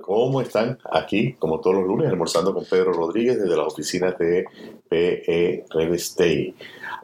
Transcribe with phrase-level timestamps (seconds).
[0.00, 0.78] ¿Cómo están?
[0.90, 4.44] Aquí, como todos los lunes, almorzando con Pedro Rodríguez desde las oficinas de
[4.88, 6.54] PE Real Estate.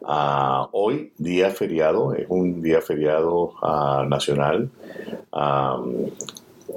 [0.05, 4.71] Ah, hoy, día feriado, es un día feriado ah, nacional.
[5.33, 5.83] Ah,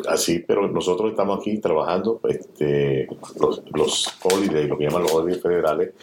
[0.07, 3.07] así, pero nosotros estamos aquí trabajando, este,
[3.39, 5.93] los, los holidays, lo que llaman los holidays federales,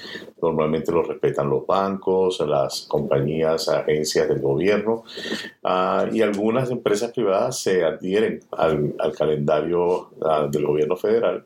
[0.41, 5.05] normalmente los respetan los bancos, las compañías, agencias del gobierno
[5.65, 11.45] ah, y algunas empresas privadas se adhieren al, calendario ah, del gobierno federal.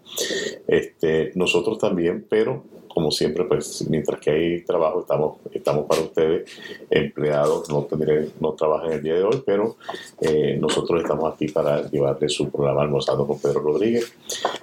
[0.66, 2.64] Este, nosotros también, pero
[2.96, 6.50] como siempre, pues mientras que hay trabajo, estamos, estamos para ustedes,
[6.88, 9.76] empleados, no, tendré, no trabajan el día de hoy, pero
[10.18, 14.14] eh, nosotros estamos aquí para llevarles su programa Almorzando con Pedro Rodríguez,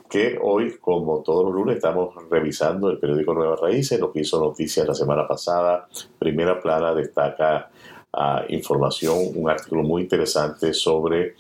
[0.10, 4.40] que hoy, como todos los lunes, estamos revisando el periódico Nuevas Raíces, lo que hizo
[4.40, 5.88] noticias la semana pasada.
[6.18, 7.70] Primera plana destaca
[8.14, 11.36] uh, información, un artículo muy interesante sobre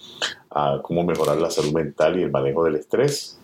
[0.55, 3.39] uh, cómo mejorar la salud mental y el manejo del estrés.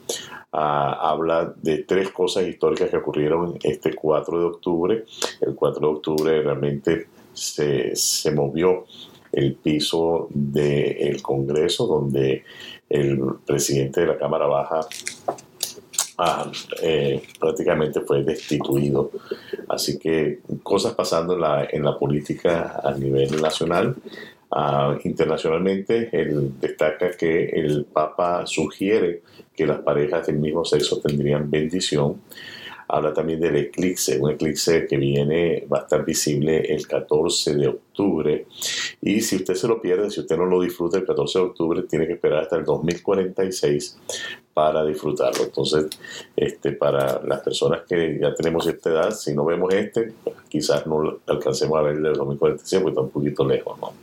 [0.52, 5.06] Habla de tres cosas históricas que ocurrieron este 4 de octubre.
[5.42, 8.86] El 4 de octubre realmente se, se movió
[9.32, 12.44] el piso del Congreso, donde
[12.90, 14.82] el presidente de la Cámara Baja
[16.18, 19.12] ah, eh, prácticamente fue destituido.
[19.68, 23.96] Así que cosas pasando en la, en la política a nivel nacional.
[24.52, 29.22] Ah, internacionalmente, él destaca que el Papa sugiere
[29.56, 32.22] que las parejas del mismo sexo tendrían bendición.
[32.88, 37.68] Habla también del eclipse, un eclipse que viene, va a estar visible el 14 de
[37.68, 38.48] octubre.
[39.02, 41.84] Y si usted se lo pierde, si usted no lo disfruta el 14 de octubre,
[41.84, 44.00] tiene que esperar hasta el 2046
[44.54, 45.44] para disfrutarlo.
[45.44, 45.88] Entonces,
[46.36, 50.14] este, para las personas que ya tenemos esta edad, si no vemos este,
[50.50, 53.80] quizás no alcancemos a ver el 2046 porque está un poquito lejos.
[53.80, 53.94] ¿no?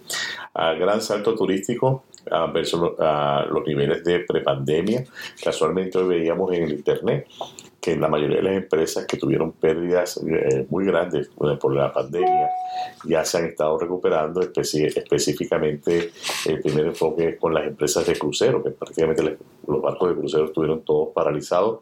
[0.54, 5.04] A gran salto turístico a versus a los niveles de prepandemia.
[5.42, 7.26] Casualmente hoy veíamos en el internet
[7.86, 11.92] que la mayoría de las empresas que tuvieron pérdidas eh, muy grandes eh, por la
[11.92, 12.48] pandemia
[13.04, 16.10] ya se han estado recuperando, específicamente
[16.46, 19.38] el primer enfoque es con las empresas de crucero, que prácticamente
[19.68, 21.78] los barcos de crucero estuvieron todos paralizados,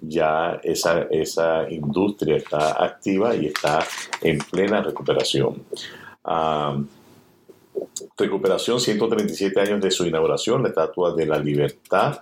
[0.00, 3.80] ya esa, esa industria está activa y está
[4.22, 5.64] en plena recuperación.
[8.16, 12.20] Recuperación, 137 años de su inauguración, la Estatua de la Libertad,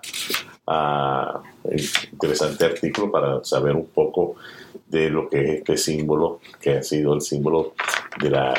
[2.12, 4.36] interesante artículo para saber un poco
[4.86, 7.74] de lo que es este símbolo, que ha sido el símbolo
[8.20, 8.54] de la,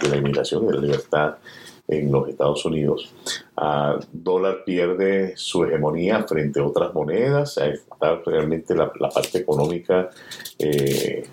[0.00, 1.36] de la inmigración de la libertad
[1.88, 3.12] en los Estados Unidos.
[4.12, 10.10] Dólar pierde su hegemonía frente a otras monedas, está realmente la, parte económica
[10.58, 11.24] eh,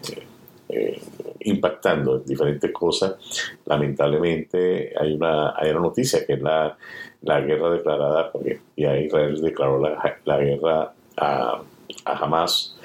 [0.70, 1.02] eh,
[1.42, 3.16] impactando diferentes cosas.
[3.66, 6.78] Lamentablemente hay una, hay una noticia que es la,
[7.22, 11.62] la guerra declarada, porque ya Israel declaró la, la guerra a,
[12.06, 12.78] a Hamas.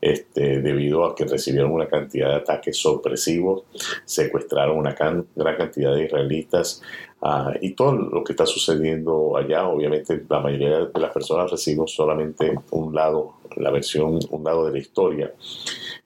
[0.00, 3.64] Este, debido a que recibieron una cantidad de ataques sorpresivos,
[4.04, 6.82] secuestraron una gran cantidad de israelitas
[7.22, 11.88] ah, y todo lo que está sucediendo allá, obviamente la mayoría de las personas reciben
[11.88, 15.32] solamente un lado, la versión, un lado de la historia,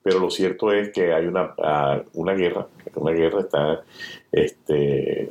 [0.02, 3.82] pero lo cierto es que hay una, ah, una guerra, una guerra está
[4.30, 5.30] este,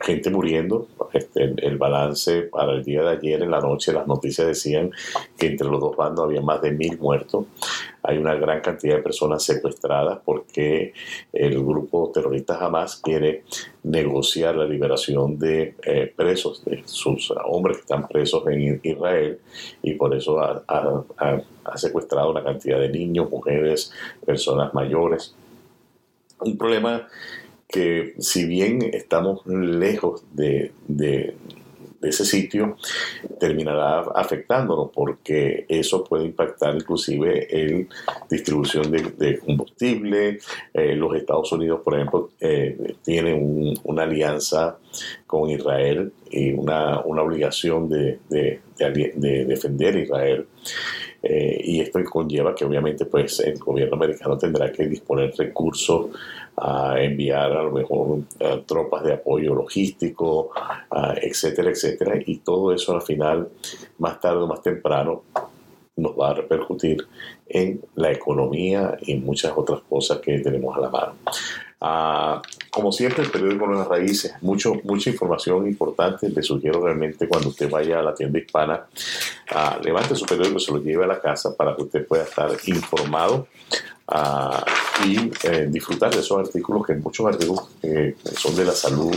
[0.00, 0.88] gente muriendo.
[1.12, 4.90] Este, el, balance para el día de ayer en la noche, las noticias decían
[5.36, 7.46] que entre los dos bandos había más de mil muertos.
[8.02, 10.92] Hay una gran cantidad de personas secuestradas porque
[11.32, 13.44] el grupo terrorista Hamas quiere
[13.82, 19.40] negociar la liberación de eh, presos, de sus hombres que están presos en Israel
[19.82, 23.92] y por eso ha, ha secuestrado una cantidad de niños, mujeres,
[24.24, 25.34] personas mayores.
[26.40, 27.08] Un problema
[27.68, 30.72] que si bien estamos lejos de,
[32.00, 32.76] ese sitio,
[33.40, 37.88] terminará afectándonos porque eso puede impactar inclusive en
[38.30, 40.38] distribución de, combustible.
[40.72, 44.78] Eh, los Estados Unidos, por ejemplo, eh, tienen una alianza
[45.26, 48.20] con Israel y una, obligación de,
[48.78, 50.46] defender a Israel.
[51.20, 56.10] Eh, y esto conlleva que obviamente pues el gobierno americano tendrá que disponer recursos
[56.60, 58.20] a enviar a lo mejor
[58.66, 60.50] tropas de apoyo logístico,
[61.22, 62.20] etcétera, etcétera.
[62.26, 63.48] Y todo eso al final,
[63.98, 65.22] más tarde o más temprano,
[65.98, 67.06] nos va a repercutir
[67.46, 71.14] en la economía y muchas otras cosas que tenemos a la mano.
[71.80, 76.28] Ah, como siempre, el periódico Nuevas Raíces, mucho, mucha información importante.
[76.28, 78.86] Le sugiero realmente cuando usted vaya a la tienda hispana,
[79.52, 82.50] ah, levante su periódico, se lo lleve a la casa para que usted pueda estar
[82.66, 83.46] informado
[84.08, 84.64] ah,
[85.04, 89.14] y eh, disfrutar de esos artículos, que muchos artículos que son de la salud,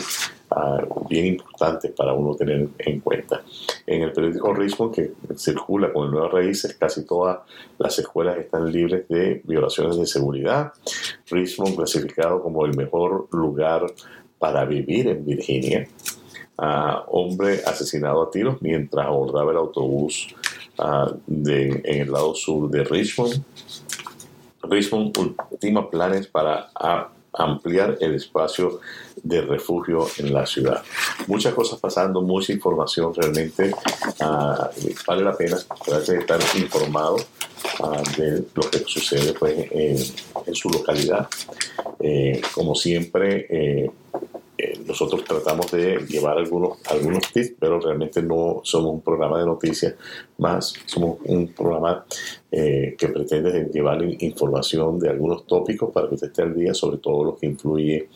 [0.51, 3.41] ah, bien importantes para uno tener en cuenta.
[3.85, 7.39] En el periódico Richmond, que circula con el Nuevas Raíces, casi todas
[7.77, 10.73] las escuelas están libres de violaciones de seguridad.
[11.29, 13.85] Richmond clasificado como el mejor lugar
[14.39, 15.87] para vivir en Virginia.
[16.57, 20.27] Uh, hombre asesinado a tiros mientras abordaba el autobús
[21.27, 23.43] de, en el lado sur de Richmond.
[24.63, 26.69] Richmond ultima planes para
[27.33, 28.81] ampliar el espacio
[29.23, 30.83] de refugio en la ciudad.
[31.27, 33.71] Muchas cosas pasando, mucha información realmente.
[34.19, 34.69] Ah,
[35.07, 37.17] vale la pena tratar de estar informado
[37.81, 41.27] ah, de lo que sucede pues, en, su localidad.
[41.99, 43.91] Eh, como siempre, eh,
[44.91, 49.95] nosotros tratamos de llevar algunos, algunos tips, pero realmente no somos un programa de noticias,
[50.37, 52.05] más somos un programa
[52.51, 56.97] eh, que pretende llevar información de algunos tópicos para que usted esté al día sobre
[56.97, 58.09] todo lo que influye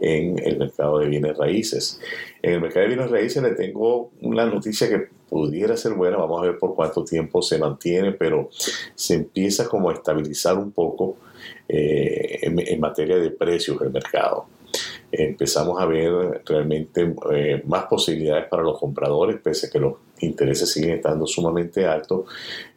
[0.00, 2.00] en el mercado de bienes raíces.
[2.42, 6.42] En el mercado de bienes raíces le tengo una noticia que pudiera ser buena, vamos
[6.42, 8.50] a ver por cuánto tiempo se mantiene, pero
[8.96, 11.18] se empieza como a estabilizar un poco
[11.68, 14.55] eh, en, en materia de precios del mercado
[15.24, 20.70] empezamos a ver realmente eh, más posibilidades para los compradores, pese a que los intereses
[20.70, 22.26] siguen estando sumamente altos,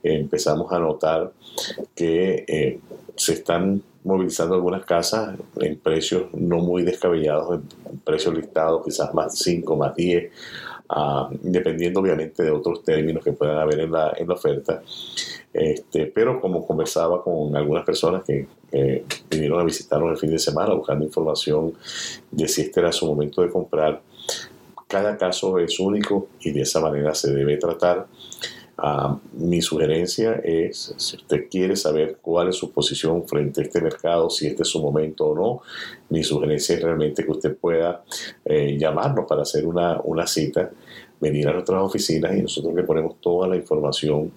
[0.03, 1.31] empezamos a notar
[1.95, 2.79] que eh,
[3.15, 9.37] se están movilizando algunas casas en precios no muy descabellados, en precios listados quizás más
[9.37, 10.31] 5, más 10,
[10.89, 14.81] ah, dependiendo obviamente de otros términos que puedan haber en la, en la oferta.
[15.51, 18.47] Este, pero como conversaba con algunas personas que
[19.29, 21.73] vinieron a visitarnos el fin de semana buscando información
[22.29, 23.99] de si este era su momento de comprar,
[24.89, 28.07] cada caso es único y de esa manera se debe tratar.
[28.81, 33.81] Ah, mi sugerencia es, si usted quiere saber cuál es su posición frente a este
[33.81, 35.61] mercado, si este es su momento o no,
[36.09, 38.03] mi sugerencia es realmente que usted pueda
[38.45, 40.71] eh, llamarnos para hacer una, una cita,
[41.19, 44.31] venir a nuestras oficinas y nosotros le ponemos toda la información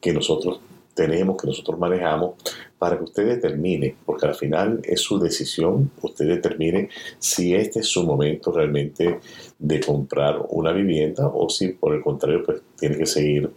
[0.00, 0.60] que nosotros
[0.94, 2.36] tenemos, que nosotros manejamos,
[2.82, 7.86] para que usted determine, porque al final es su decisión, usted determine si este es
[7.86, 9.20] su momento realmente
[9.56, 13.48] de comprar una vivienda o si por el contrario pues tiene que seguir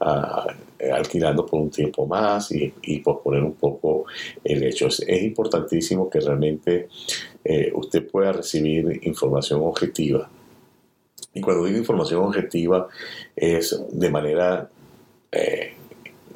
[0.00, 0.46] ah,
[0.94, 4.06] alquilando por un tiempo más y, posponer un poco
[4.42, 4.86] el hecho.
[4.86, 6.88] Es, importantísimo que realmente
[7.44, 10.26] eh, usted pueda recibir información objetiva.
[11.34, 12.88] Y cuando digo información objetiva
[13.36, 14.70] es de manera
[15.30, 15.74] eh,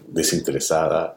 [0.09, 1.17] desinteresada,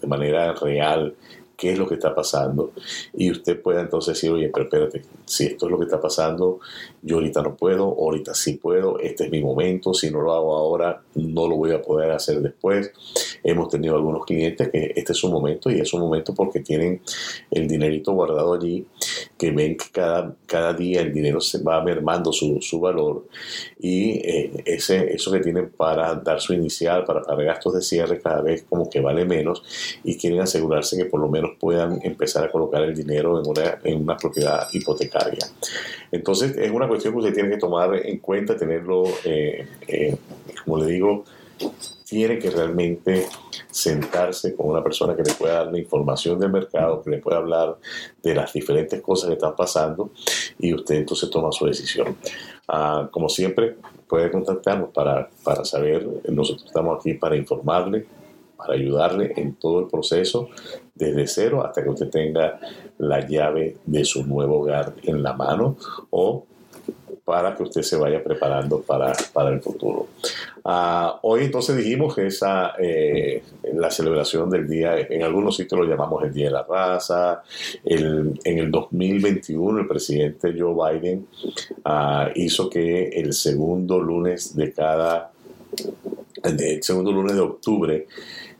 [0.00, 1.14] de manera real,
[1.56, 2.72] qué es lo que está pasando
[3.12, 6.60] y usted pueda entonces decir, oye, pero espérate, si esto es lo que está pasando,
[7.02, 10.56] yo ahorita no puedo, ahorita sí puedo, este es mi momento, si no lo hago
[10.56, 12.92] ahora, no lo voy a poder hacer después.
[13.42, 17.00] Hemos tenido algunos clientes que este es su momento y es su momento porque tienen
[17.50, 18.86] el dinerito guardado allí,
[19.44, 23.26] que ven que cada, cada día el dinero se va mermando su, su valor
[23.78, 28.20] y eh, ese, eso que tienen para dar su inicial, para pagar gastos de cierre
[28.20, 29.62] cada vez como que vale menos
[30.02, 33.78] y quieren asegurarse que por lo menos puedan empezar a colocar el dinero en una,
[33.84, 35.46] en una propiedad hipotecaria.
[36.10, 40.16] Entonces es una cuestión que usted tiene que tomar en cuenta, tenerlo, eh, eh,
[40.64, 41.24] como le digo,
[42.04, 43.26] tiene que realmente
[43.70, 47.38] sentarse con una persona que le pueda dar la información del mercado, que le pueda
[47.38, 47.76] hablar
[48.22, 50.10] de las diferentes cosas que están pasando
[50.58, 52.16] y usted entonces toma su decisión.
[52.68, 58.06] Ah, como siempre, puede contactarnos para, para saber, nosotros estamos aquí para informarle,
[58.56, 60.50] para ayudarle en todo el proceso,
[60.94, 62.60] desde cero hasta que usted tenga
[62.98, 65.76] la llave de su nuevo hogar en la mano
[66.10, 66.46] o
[67.24, 69.12] para que usted se vaya preparando para,
[69.48, 70.08] el futuro.
[70.64, 75.86] Ah, hoy entonces dijimos que esa, eh, la celebración del día, en algunos sitios lo
[75.86, 77.42] llamamos el Día de la Raza,
[77.84, 81.26] en el 2021 el presidente Joe Biden
[81.84, 85.32] ah, hizo que el segundo lunes de cada,
[86.44, 88.06] el segundo lunes de octubre,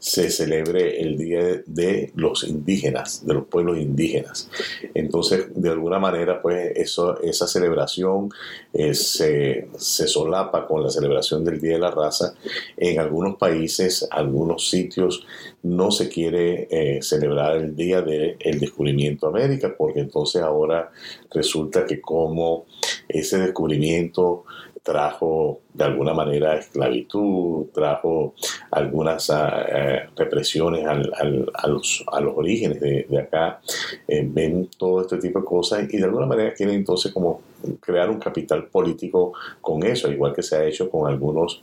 [0.04, 4.50] se celebre el Día de los Indígenas, de los pueblos indígenas.
[4.92, 8.28] Entonces, de alguna manera, pues eso, esa celebración
[8.74, 12.34] eh, se, solapa con la celebración del Día de la Raza.
[12.76, 15.26] En algunos países, algunos sitios,
[15.62, 20.92] no se quiere eh, celebrar el Día del Descubrimiento de América, porque entonces ahora
[21.30, 22.66] resulta que como
[23.08, 24.44] ese descubrimiento
[24.84, 28.34] trajo de alguna manera esclavitud, trajo
[28.70, 32.04] algunas ah, eh, represiones a, los,
[32.36, 33.60] orígenes de, acá,
[34.06, 37.40] eh, ven todo este tipo de cosas y de alguna manera quieren entonces como
[37.80, 39.32] crear un capital político
[39.62, 41.62] con eso, igual que se ha hecho con algunos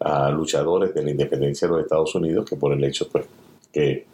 [0.00, 3.26] ah, luchadores de la independencia de los Estados Unidos que por el hecho pues
[3.70, 4.06] que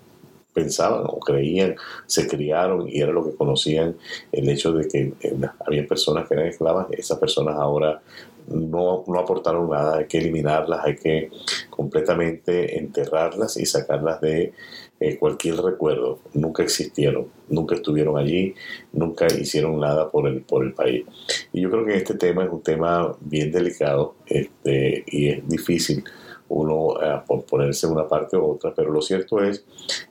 [0.58, 3.96] pensaban o creían, se criaron y era lo que conocían
[4.32, 8.00] el hecho de que eh, había personas que eran esclavas, esas personas ahora
[8.48, 11.30] no, no, aportaron nada, hay que eliminarlas, hay que
[11.68, 14.54] completamente enterrarlas y sacarlas de
[15.00, 16.20] eh, cualquier recuerdo.
[16.32, 18.54] Nunca existieron, nunca estuvieron allí,
[18.92, 21.04] nunca hicieron nada por el, por el país.
[21.52, 26.02] Y yo creo que este tema es un tema bien delicado este, y es difícil
[26.48, 29.64] uno eh, ponerse una parte u otra, pero lo cierto es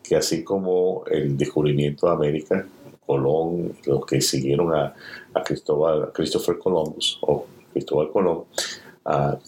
[0.03, 2.67] que así como el descubrimiento de América,
[3.05, 4.93] Colón, los que siguieron a,
[5.33, 8.43] a Cristóbal, Christopher Columbus o Cristóbal Colón,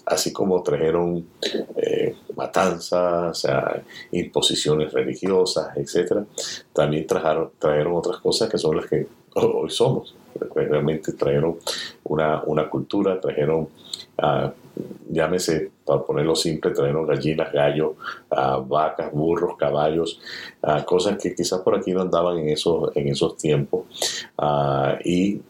[0.05, 1.27] así como trajeron
[1.75, 3.45] eh, matanzas,
[4.11, 6.23] imposiciones religiosas, etc.,
[6.71, 10.15] también trajeron, trajeron otras cosas que son las que hoy somos.
[10.55, 11.57] Realmente trajeron
[12.03, 13.67] una, una cultura, trajeron
[14.21, 14.49] uh,
[15.09, 17.91] llámese, para ponerlo simple, trajeron gallinas, gallos,
[18.31, 20.19] uh, vacas, burros, caballos,
[20.63, 23.85] uh, cosas que quizás por aquí no andaban en esos, en esos tiempos.
[25.03, 25.41] y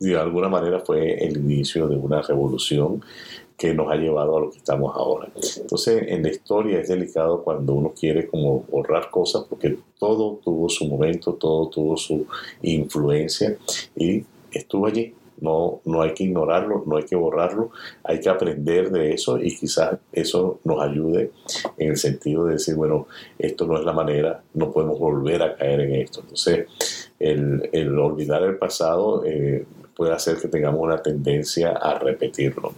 [0.00, 3.00] de alguna manera fue el inicio de una revolución
[3.62, 5.30] que nos ha llevado a lo que estamos ahora.
[5.56, 10.68] Entonces, en la historia es delicado cuando uno quiere como borrar cosas porque todo tuvo
[10.68, 12.26] su momento, todo tuvo su
[12.60, 13.56] influencia
[13.94, 17.70] y estuvo allí no, no hay que ignorarlo, no hay que borrarlo,
[18.02, 21.30] hay que aprender de eso y quizás eso nos ayude
[21.78, 23.06] en el sentido de decir, bueno,
[23.38, 26.20] esto no es la manera, no podemos volver a caer en esto.
[26.20, 26.66] Entonces,
[27.18, 29.64] el, olvidar el pasado eh,
[29.96, 32.72] puede hacer que tengamos una tendencia a repetirlo.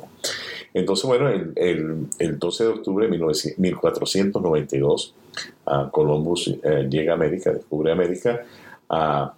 [0.73, 3.13] Entonces, bueno, el, el, 12 de octubre de
[3.57, 5.15] 1492,
[5.93, 8.45] Columbus eh, llega a América, descubre América.
[8.89, 9.35] a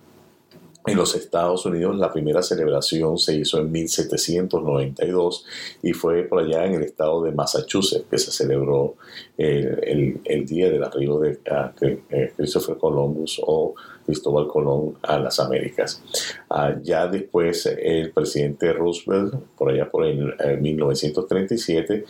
[0.87, 5.45] en los Estados Unidos la primera celebración se hizo en 1792
[5.83, 8.95] y fue por allá en el estado de Massachusetts que se celebró
[9.37, 11.41] el, día del arribo de
[11.81, 13.75] eh, Christopher Columbus o
[14.07, 16.03] Cristóbal Colón a las Américas.
[16.49, 22.05] Ah, ya después el presidente Roosevelt, por allá por el 1937,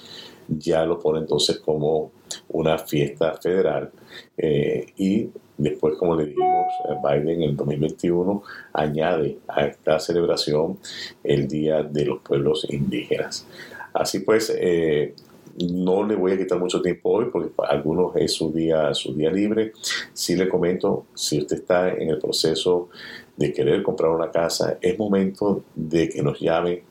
[0.48, 2.12] ya lo pone entonces como
[2.48, 3.90] una fiesta federal
[4.36, 6.66] eh, y después, como le dijimos,
[7.02, 10.78] Biden en el 2021 añade a esta celebración
[11.24, 13.46] el Día de los Pueblos Indígenas.
[13.92, 15.14] Así pues, eh,
[15.58, 19.30] no le voy a quitar mucho tiempo hoy porque algunos es su día, su día
[19.30, 19.72] libre.
[20.12, 22.88] Sí le comento, si usted está en el proceso
[23.36, 26.82] de querer comprar una casa, es momento de que nos llame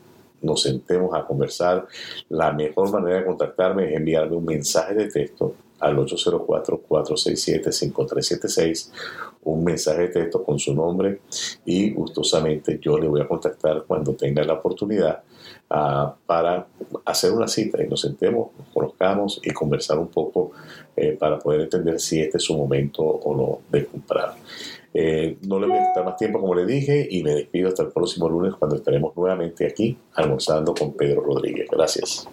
[0.42, 1.86] nos sentemos a conversar.
[2.28, 8.90] La mejor manera de contactarme es enviarme un mensaje de texto al 804-467-5376,
[9.44, 11.20] un mensaje de texto con su nombre
[11.64, 15.22] y gustosamente yo le voy a contactar cuando tenga la oportunidad
[15.70, 16.66] uh, para
[17.04, 20.52] hacer una cita y nos sentemos, nos conozcamos y conversar un poco
[20.96, 24.34] eh, para poder entender si este es su momento o no de comprar.
[24.98, 27.82] Eh, no le voy a quitar más tiempo, como le dije, y me despido hasta
[27.82, 31.68] el próximo lunes cuando estaremos nuevamente aquí almorzando con Pedro Rodríguez.
[31.70, 32.26] Gracias.